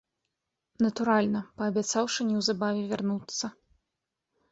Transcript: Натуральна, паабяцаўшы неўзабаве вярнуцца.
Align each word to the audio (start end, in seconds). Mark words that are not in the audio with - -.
Натуральна, 0.85 1.41
паабяцаўшы 1.61 2.25
неўзабаве 2.31 2.81
вярнуцца. 2.95 3.45